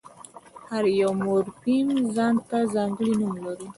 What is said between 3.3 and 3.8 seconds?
لري.